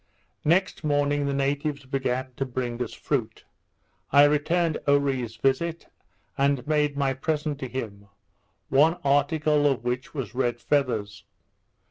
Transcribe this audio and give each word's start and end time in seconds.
Next 0.43 0.83
morning, 0.83 1.27
the 1.27 1.31
natives 1.35 1.85
began 1.85 2.31
to 2.37 2.43
bring 2.43 2.81
us 2.81 2.91
fruit. 2.91 3.45
I 4.11 4.23
returned 4.23 4.79
Oree's 4.87 5.35
visit, 5.35 5.89
and 6.39 6.65
made 6.65 6.97
my 6.97 7.13
present 7.13 7.59
to 7.59 7.67
him; 7.67 8.07
one 8.69 8.95
article 9.03 9.67
of 9.67 9.83
which 9.83 10.15
was 10.15 10.33
red 10.33 10.59
feathers. 10.59 11.23